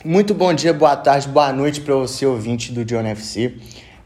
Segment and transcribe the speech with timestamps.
[0.00, 3.54] Muito bom dia, boa tarde, boa noite para você ouvinte do Johnny FC.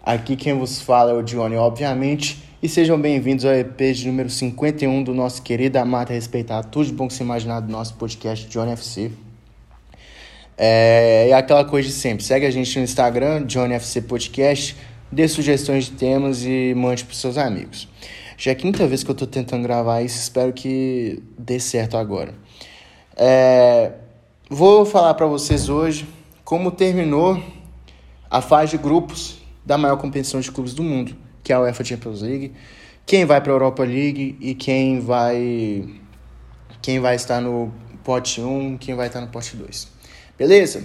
[0.03, 4.29] Aqui quem vos fala é o Johnny, obviamente, e sejam bem-vindos ao EP de número
[4.29, 8.47] 51 do nosso querido, amado respeitado, tudo de bom que se imaginar do nosso podcast
[8.47, 9.11] Johnny FC.
[10.59, 14.77] É, é aquela coisa de sempre, segue a gente no Instagram, Johnny FC Podcast,
[15.11, 17.89] dê sugestões de temas e mande para seus amigos.
[18.37, 21.97] Já é a quinta vez que eu estou tentando gravar isso, espero que dê certo
[21.97, 22.35] agora.
[23.17, 23.93] É,
[24.49, 26.07] vou falar para vocês hoje
[26.45, 27.43] como terminou
[28.31, 31.85] a fase de grupos da maior competição de clubes do mundo, que é a UEFA
[31.85, 32.53] Champions League.
[33.05, 35.85] Quem vai para a Europa League e quem vai
[36.81, 37.73] quem vai estar no
[38.05, 39.89] pote 1, quem vai estar no pote 2.
[40.39, 40.85] Beleza?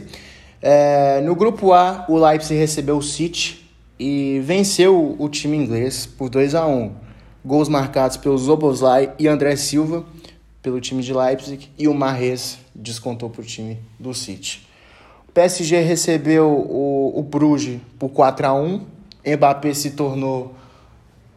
[0.59, 3.69] É, no grupo A, o Leipzig recebeu o City
[3.99, 6.95] e venceu o time inglês por 2 a 1
[7.43, 10.03] Gols marcados pelo Zoboslai e André Silva
[10.61, 14.67] pelo time de Leipzig e o Marres descontou para o time do City.
[15.27, 18.85] O PSG recebeu o, o Bruges por 4 a 1
[19.25, 20.55] Mbappé se tornou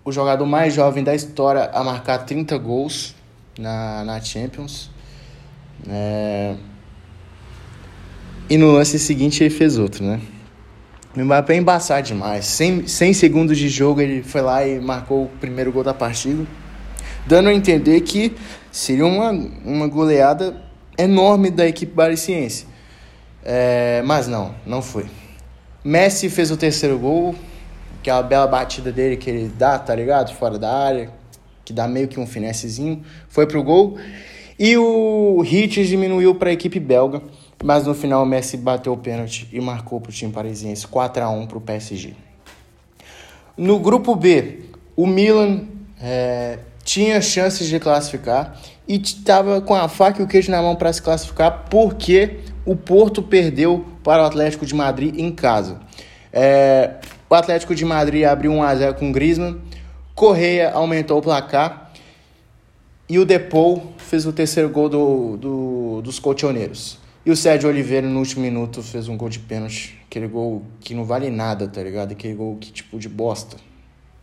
[0.04, 3.14] o jogador mais jovem da história a marcar 30 gols
[3.58, 4.90] na, na Champions.
[5.88, 6.54] É...
[8.48, 10.20] E no lance seguinte ele fez outro, né?
[11.16, 12.46] O Mbappé é embaçado demais.
[12.46, 16.44] 100, 100 segundos de jogo ele foi lá e marcou o primeiro gol da partida.
[17.26, 18.34] Dando a entender que
[18.70, 19.30] seria uma,
[19.64, 20.63] uma goleada
[20.96, 22.66] enorme da equipe parisiense.
[23.44, 25.06] É, mas não, não foi.
[25.84, 27.34] Messi fez o terceiro gol,
[28.00, 30.34] aquela bela batida dele que ele dá, tá ligado?
[30.34, 31.10] Fora da área,
[31.64, 33.98] que dá meio que um finessezinho, foi pro gol.
[34.58, 37.20] E o Hit diminuiu para a equipe belga,
[37.62, 41.22] mas no final o Messi bateu o pênalti e marcou para o time parisiense 4
[41.22, 42.14] a 1 para o PSG.
[43.56, 44.60] No grupo B,
[44.96, 45.64] o Milan
[46.00, 46.58] é,
[46.94, 48.56] tinha chances de classificar
[48.86, 52.76] e estava com a faca e o queijo na mão para se classificar porque o
[52.76, 55.80] Porto perdeu para o Atlético de Madrid em casa.
[56.32, 56.92] É,
[57.28, 59.60] o Atlético de Madrid abriu 1 a 0 com Griezmann,
[60.14, 61.90] Correia aumentou o placar
[63.08, 66.98] e o Depou fez o terceiro gol do, do, dos colchoneiros.
[67.26, 69.98] E o Sérgio Oliveira, no último minuto, fez um gol de pênalti.
[70.06, 72.12] Aquele gol que não vale nada, tá ligado?
[72.12, 73.56] Aquele gol que, tipo, de bosta.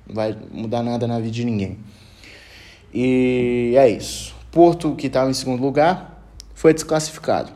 [0.08, 1.78] Não vai mudar nada na vida de ninguém.
[2.94, 4.36] E é isso.
[4.52, 7.52] Porto, que estava em segundo lugar, foi desclassificado.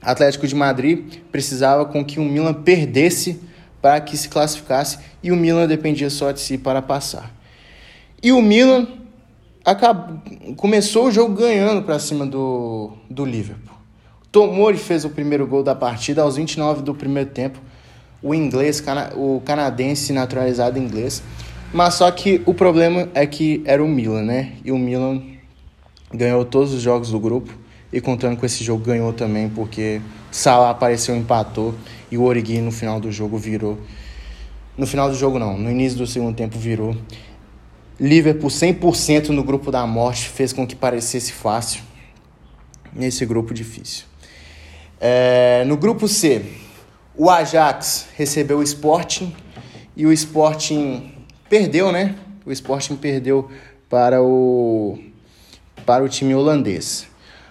[0.00, 3.40] Atlético de Madrid precisava com que o Milan perdesse
[3.82, 7.34] para que se classificasse e o Milan dependia só de si para passar.
[8.22, 8.86] E o Milan
[9.64, 10.20] acabou,
[10.56, 13.76] começou o jogo ganhando para cima do, do Liverpool.
[14.30, 17.58] Tomori fez o primeiro gol da partida aos 29 do primeiro tempo.
[18.22, 18.82] O inglês,
[19.16, 21.22] o canadense naturalizado inglês.
[21.72, 24.54] Mas só que o problema é que era o Milan, né?
[24.64, 25.22] E o Milan
[26.12, 27.52] ganhou todos os jogos do grupo
[27.92, 30.00] e contando com esse jogo ganhou também porque
[30.30, 31.74] Salah apareceu, empatou
[32.10, 33.78] e o Origi no final do jogo virou.
[34.76, 36.96] No final do jogo não, no início do segundo tempo virou.
[38.00, 41.82] Liverpool 100% no grupo da morte fez com que parecesse fácil
[42.92, 44.06] nesse grupo difícil.
[45.00, 46.42] É, no grupo C,
[47.14, 49.34] o Ajax recebeu o Sporting
[49.96, 51.09] e o Sporting
[51.50, 52.14] perdeu, né?
[52.46, 53.50] O Sporting perdeu
[53.88, 54.98] para o
[55.84, 57.08] para o time holandês.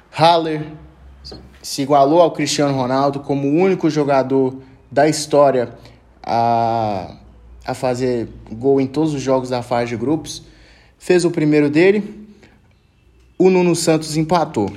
[0.10, 0.66] Haller
[1.62, 5.74] se igualou ao Cristiano Ronaldo como o único jogador da história
[6.24, 7.18] a,
[7.66, 10.44] a fazer gol em todos os jogos da fase de grupos.
[10.98, 12.28] Fez o primeiro dele.
[13.38, 14.72] O Nuno Santos empatou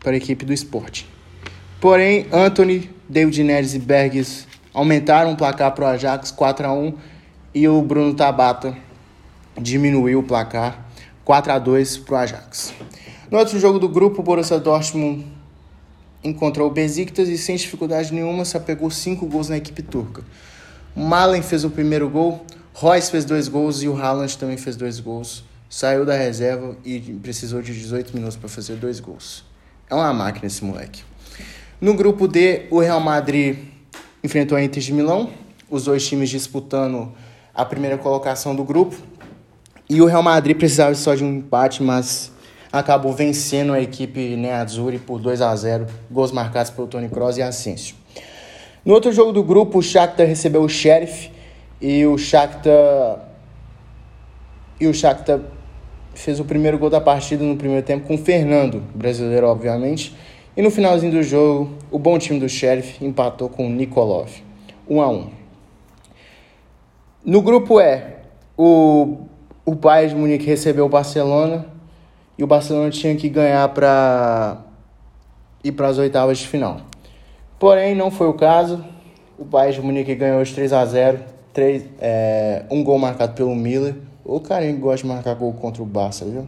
[0.00, 1.06] para a equipe do esporte.
[1.80, 6.94] Porém, Anthony, David Neres e Berges aumentaram o placar para o Ajax 4 a 1
[7.58, 8.76] e o Bruno Tabata
[9.60, 10.86] diminuiu o placar
[11.24, 12.72] 4 a 2 para o Ajax.
[13.28, 15.26] No outro jogo do grupo, o Borussia Dortmund
[16.22, 20.22] encontrou o Besiktas e sem dificuldade nenhuma se apegou 5 gols na equipe turca.
[20.94, 25.00] Malen fez o primeiro gol, Royce fez dois gols e o Haaland também fez dois
[25.00, 25.42] gols.
[25.68, 29.44] Saiu da reserva e precisou de 18 minutos para fazer dois gols.
[29.90, 31.02] É uma máquina esse moleque.
[31.80, 33.58] No grupo D, o Real Madrid
[34.22, 35.32] enfrentou a Inter de Milão,
[35.68, 37.12] os dois times disputando
[37.58, 38.94] a primeira colocação do grupo.
[39.90, 42.30] E o Real Madrid precisava só de um empate, mas
[42.70, 47.42] acabou vencendo a equipe Nerazzurri por 2 a 0 gols marcados pelo Toni Kroos e
[47.42, 47.96] Asensio.
[48.84, 51.32] No outro jogo do grupo, o Shakhtar recebeu o Sheriff
[51.80, 53.26] e o Shakhtar
[54.80, 55.40] e o Shakhtar
[56.14, 60.14] fez o primeiro gol da partida no primeiro tempo com o Fernando, brasileiro obviamente,
[60.56, 64.30] e no finalzinho do jogo, o bom time do Sheriff empatou com o Nikolov,
[64.88, 65.37] 1 a 1.
[67.24, 68.00] No grupo E,
[68.56, 69.18] o,
[69.64, 71.66] o Bayern de Munique recebeu o Barcelona
[72.38, 74.58] e o Barcelona tinha que ganhar para
[75.64, 76.80] ir para as oitavas de final.
[77.58, 78.84] Porém, não foi o caso.
[79.36, 81.18] O Bayern de Munique ganhou de 3 a 0
[81.52, 83.96] 3, é, um gol marcado pelo Miller.
[84.24, 86.46] O carinha que gosta de marcar gol contra o Barça, viu?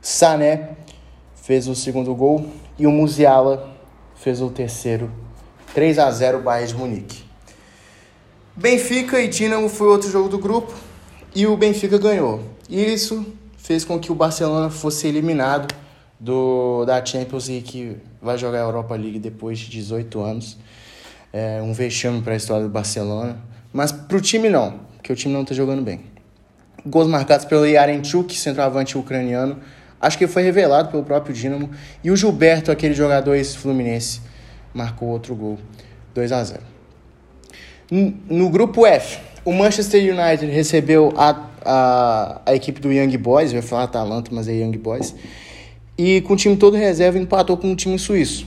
[0.00, 0.70] Sané
[1.34, 2.46] fez o segundo gol
[2.78, 3.68] e o Musiala
[4.14, 5.10] fez o terceiro.
[5.74, 7.29] 3 a 0 Bayern de Munique.
[8.60, 10.74] Benfica e Dinamo foi outro jogo do grupo
[11.34, 12.44] e o Benfica ganhou.
[12.68, 13.24] E isso
[13.56, 15.74] fez com que o Barcelona fosse eliminado
[16.18, 20.58] do, da Champions League, que vai jogar a Europa League depois de 18 anos.
[21.32, 23.38] É um vexame para a história do Barcelona.
[23.72, 26.02] Mas para o time não, porque o time não está jogando bem.
[26.84, 29.58] Gols marcados pelo Yarenchuk, centroavante ucraniano.
[29.98, 31.70] Acho que foi revelado pelo próprio Dinamo.
[32.04, 34.20] E o Gilberto, aquele jogador ex-fluminense,
[34.74, 35.58] marcou outro gol.
[36.12, 36.79] 2 a 0
[37.90, 43.56] No grupo F, o Manchester United recebeu a, a, a equipe do Young Boys, eu
[43.56, 45.14] ia falar Atalanta, mas é Young Boys.
[45.98, 48.46] E com o time todo reserva empatou com o time suíço.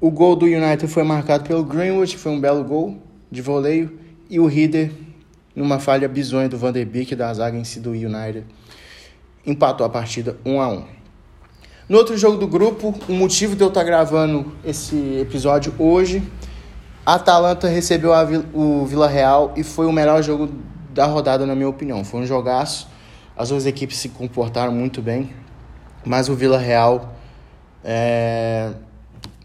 [0.00, 2.96] O gol do United foi marcado pelo Greenwood, foi um belo gol
[3.30, 3.98] de voleio.
[4.28, 4.90] E o Rieder,
[5.54, 8.44] numa falha bizonha do Van der Beek, da zaga em si do United,
[9.46, 10.84] empatou a partida 1 a 1
[11.88, 16.20] No outro jogo do grupo, o motivo de eu estar gravando esse episódio hoje,
[17.06, 18.12] Atalanta recebeu
[18.54, 20.48] o Vila Real e foi o melhor jogo
[20.90, 22.02] da rodada, na minha opinião.
[22.02, 22.88] Foi um jogaço,
[23.36, 25.30] as duas equipes se comportaram muito bem,
[26.04, 27.14] mas o Vila Real
[27.84, 28.72] é,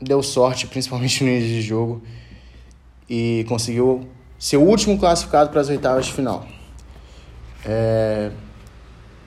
[0.01, 2.01] deu sorte, principalmente no início de jogo,
[3.09, 4.07] e conseguiu
[4.37, 6.45] ser o último classificado para as oitavas de final.
[7.65, 8.31] É,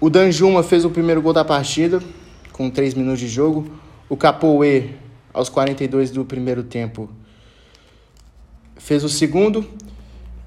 [0.00, 2.02] o Danjuma fez o primeiro gol da partida,
[2.50, 3.70] com 3 minutos de jogo.
[4.08, 4.96] O Capoe,
[5.34, 7.10] aos 42 do primeiro tempo,
[8.82, 9.64] fez o segundo.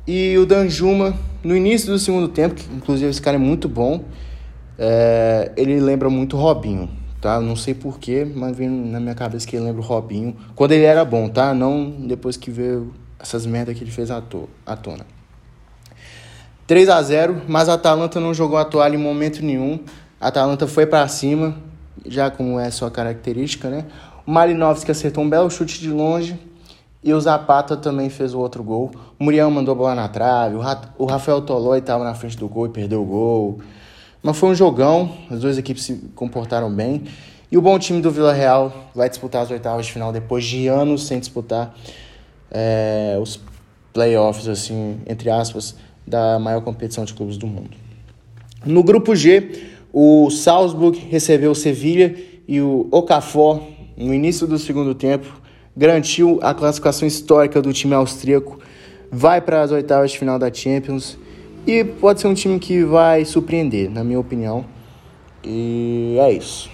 [0.07, 4.03] E o Danjuma, no início do segundo tempo, que inclusive esse cara é muito bom,
[4.77, 6.89] é, ele lembra muito Robinho,
[7.19, 7.39] tá?
[7.39, 10.35] Não sei porquê, mas vem na minha cabeça que ele lembra o Robinho.
[10.53, 11.53] Quando ele era bom, tá?
[11.53, 15.05] Não depois que veio essas merdas que ele fez à, to à tona.
[16.67, 19.79] 3 a 0 mas a Atalanta não jogou a toalha em momento nenhum.
[20.19, 21.55] A Atalanta foi para cima,
[22.05, 23.85] já como é sua característica, né?
[24.27, 24.31] O
[24.91, 26.37] acertou um belo chute de longe
[27.05, 28.89] e o Zapata também fez o outro gol.
[29.19, 30.55] O Muriel mandou a bola na trave,
[30.97, 33.59] o Rafael Tolói estava na frente do gol e perdeu o gol.
[34.23, 37.03] Mas foi um jogão, as duas equipes se comportaram bem.
[37.51, 40.65] E o bom time do Vila Real vai disputar as oitavas de final depois de
[40.67, 41.75] anos sem disputar
[42.49, 43.39] é, os
[43.93, 45.75] playoffs, assim, entre aspas,
[46.07, 47.77] da maior competição de clubes do mundo.
[48.65, 52.15] No grupo G, o Salzburg recebeu o Sevilha
[52.47, 53.61] e o Okafor,
[53.95, 55.44] no início do segundo tempo,
[55.75, 58.59] garantiu a classificação histórica do time austríaco,
[59.11, 61.17] vai para as oitavas de final da Champions
[61.67, 64.65] e pode ser um time que vai surpreender, na minha opinião.
[65.43, 66.69] E é isso.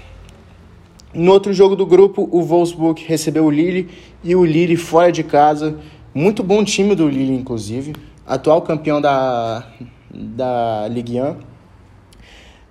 [1.14, 3.90] No outro jogo do grupo, o Wolfsburg recebeu o Lille
[4.24, 5.78] e o Lille fora de casa.
[6.14, 7.94] Muito bom time do Lille, inclusive.
[8.26, 9.68] Atual campeão da,
[10.10, 11.36] da Ligue 1.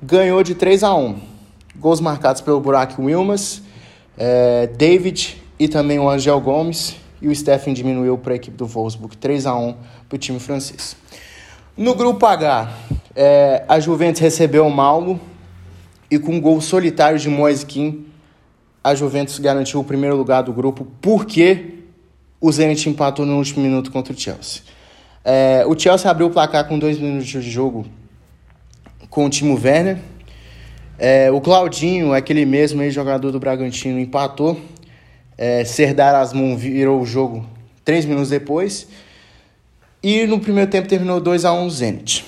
[0.02, 1.30] Ganhou de 3 a 1
[1.76, 3.62] Gols marcados pelo Burak Wilmas,
[4.18, 6.96] é, David e também o Angel Gomes.
[7.22, 9.74] E o Stephen diminuiu para a equipe do Wolfsburg 3 a 1
[10.08, 10.96] para o time francês.
[11.76, 12.72] No grupo H,
[13.14, 15.20] é, a Juventus recebeu o Malmo
[16.10, 18.10] e com um gol solitário de Moise Kim
[18.82, 21.74] a Juventus garantiu o primeiro lugar do grupo porque
[22.40, 24.62] o Zenit empatou no último minuto contra o Chelsea.
[25.22, 27.84] É, o Chelsea abriu o placar com dois minutos de jogo
[29.10, 29.98] com o Timo Werner.
[30.98, 34.58] É, o Claudinho, aquele mesmo jogador do Bragantino, empatou.
[35.42, 37.46] É, Serdar Asmun virou o jogo
[37.82, 38.86] três minutos depois.
[40.02, 42.26] E no primeiro tempo terminou 2 a 1 um Zenit.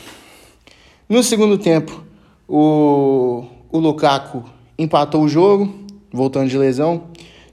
[1.06, 2.02] No segundo tempo,
[2.48, 4.42] o, o Lukaku
[4.78, 7.04] empatou o jogo voltando de lesão.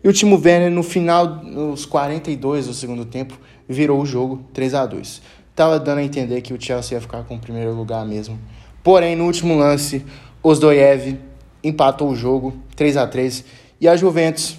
[0.01, 3.37] E o Timo Werner, no final, nos 42 do segundo tempo,
[3.67, 5.21] virou o jogo 3 a 2
[5.53, 8.39] Tava dando a entender que o Chelsea ia ficar com o primeiro lugar mesmo.
[8.81, 10.05] Porém, no último lance,
[10.41, 11.19] Osdoyev
[11.61, 13.43] empatou o jogo 3 a 3
[13.81, 14.57] e a Juventus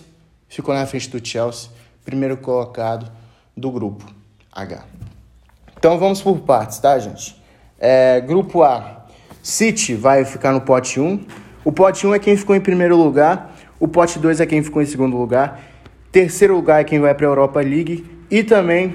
[0.50, 1.71] ficou na frente do Chelsea,
[2.04, 3.11] primeiro colocado
[3.57, 4.04] do grupo
[4.52, 4.85] H.
[5.78, 7.40] Então vamos por partes, tá, gente?
[7.78, 9.07] É, grupo A,
[9.42, 11.25] City vai ficar no pote 1.
[11.64, 14.83] O pote 1 é quem ficou em primeiro lugar o pote 2 é quem ficou
[14.83, 15.59] em segundo lugar.
[16.12, 18.04] Terceiro lugar é quem vai para a Europa League.
[18.30, 18.95] E também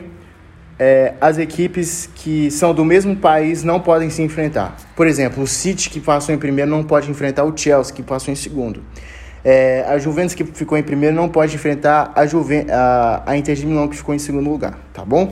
[0.78, 4.78] é, as equipes que são do mesmo país não podem se enfrentar.
[4.96, 8.32] Por exemplo, o City, que passou em primeiro, não pode enfrentar o Chelsea, que passou
[8.32, 8.84] em segundo.
[9.48, 13.56] É, a Juventus, que ficou em primeiro, não pode enfrentar a, Juven a, a Inter
[13.56, 14.80] de Milão, que ficou em segundo lugar.
[14.92, 15.32] Tá bom?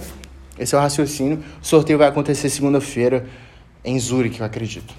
[0.57, 1.43] Esse é o raciocínio.
[1.59, 3.25] O sorteio vai acontecer segunda-feira
[3.83, 4.93] em Zurique, eu acredito.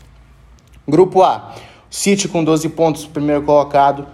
[0.87, 1.55] Grupo A.
[1.89, 4.09] City com 12 pontos, primeiro colocado.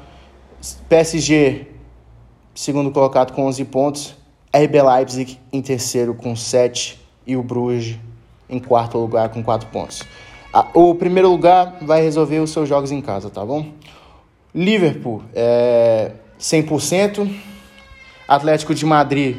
[0.86, 1.66] PSG,
[2.54, 4.14] segundo colocado com 11 pontos.
[4.52, 7.96] RB Leipzig em terceiro com 7 e o Bruges
[8.50, 10.02] em quarto lugar com 4 pontos.
[10.74, 13.72] O primeiro lugar vai resolver os seus jogos em casa, tá bom?
[14.54, 17.32] Liverpool é 100%,
[18.26, 19.36] Atlético de Madrid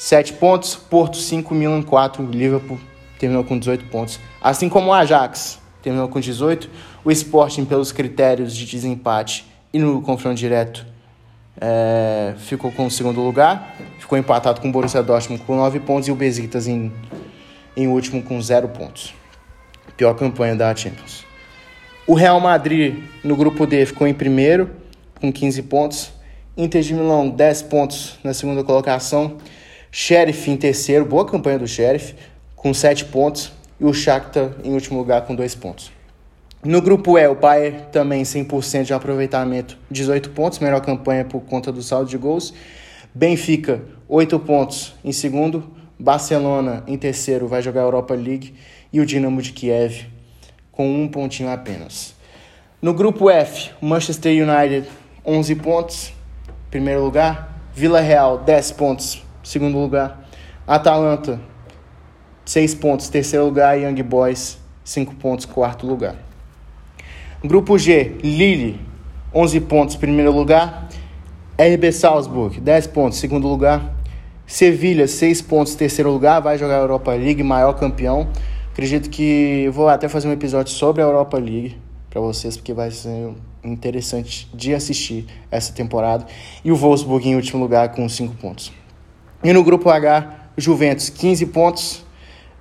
[0.00, 2.80] 7 pontos, Porto 5, Milan 4, Liverpool
[3.18, 4.18] terminou com 18 pontos.
[4.40, 6.70] Assim como o Ajax terminou com 18,
[7.04, 10.86] o Sporting pelos critérios de desempate e no confronto direto
[11.60, 16.08] é, ficou com o segundo lugar, ficou empatado com o Borussia Dortmund com 9 pontos
[16.08, 16.90] e o Besiktas em,
[17.76, 19.12] em último com 0 pontos.
[19.98, 21.29] Pior campanha da Champions.
[22.10, 24.68] O Real Madrid no grupo D ficou em primeiro
[25.20, 26.12] com 15 pontos.
[26.56, 29.36] Inter de Milão 10 pontos na segunda colocação.
[29.92, 32.16] Sheriff em terceiro, boa campanha do Sheriff,
[32.56, 33.52] com 7 pontos.
[33.78, 35.92] E o Shakhtar em último lugar com 2 pontos.
[36.64, 41.70] No grupo E, o Bayern também 100% de aproveitamento, 18 pontos, melhor campanha por conta
[41.70, 42.52] do saldo de gols.
[43.14, 45.62] Benfica, 8 pontos em segundo.
[45.96, 48.52] Barcelona em terceiro, vai jogar a Europa League.
[48.92, 50.08] E o Dinamo de Kiev
[50.80, 52.14] com um pontinho apenas.
[52.80, 54.88] No grupo F, Manchester United,
[55.26, 56.10] 11 pontos,
[56.70, 57.60] primeiro lugar.
[57.74, 60.26] Vila Real, 10 pontos, segundo lugar.
[60.66, 61.38] Atalanta,
[62.46, 63.78] 6 pontos, terceiro lugar.
[63.78, 66.16] Young Boys, 5 pontos, quarto lugar.
[67.44, 68.80] Grupo G, Lille,
[69.34, 70.88] 11 pontos, primeiro lugar.
[71.58, 73.82] RB Salzburg, 10 pontos, segundo lugar.
[74.46, 76.40] Sevilha, 6 pontos, terceiro lugar.
[76.40, 78.28] Vai jogar a Europa League, maior campeão.
[78.80, 81.76] Acredito que vou até fazer um episódio sobre a Europa League
[82.08, 83.28] para vocês, porque vai ser
[83.62, 86.24] interessante de assistir essa temporada.
[86.64, 88.72] E o Wolfsburg em último lugar com 5 pontos.
[89.44, 92.02] E no grupo H, Juventus, 15 pontos.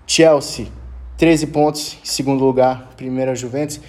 [0.06, 0.68] Chelsea,
[1.16, 3.80] 13 pontos, segundo lugar, primeira Juventus.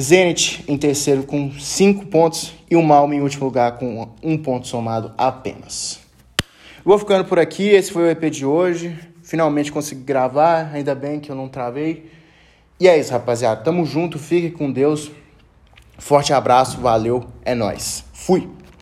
[0.00, 4.66] Zenit em terceiro com 5 pontos e o Malmo em último lugar com um ponto
[4.66, 6.00] somado apenas.
[6.82, 8.98] Vou ficando por aqui, esse foi o EP de hoje.
[9.28, 12.10] Finalmente consegui gravar, ainda bem que eu não travei.
[12.80, 13.62] E é isso, rapaziada.
[13.62, 15.10] Tamo junto, fique com Deus.
[15.98, 18.06] Forte abraço, valeu, é nós.
[18.14, 18.48] Fui.